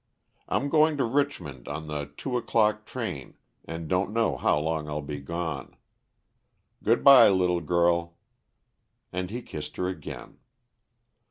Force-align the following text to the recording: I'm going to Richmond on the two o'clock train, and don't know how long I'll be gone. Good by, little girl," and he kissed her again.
I'm 0.49 0.67
going 0.67 0.97
to 0.97 1.03
Richmond 1.05 1.67
on 1.67 1.85
the 1.85 2.07
two 2.17 2.35
o'clock 2.35 2.87
train, 2.87 3.35
and 3.65 3.87
don't 3.87 4.11
know 4.11 4.35
how 4.35 4.57
long 4.57 4.89
I'll 4.89 5.03
be 5.03 5.19
gone. 5.19 5.75
Good 6.83 7.03
by, 7.03 7.29
little 7.29 7.61
girl," 7.61 8.17
and 9.13 9.29
he 9.29 9.43
kissed 9.43 9.77
her 9.77 9.87
again. 9.87 10.39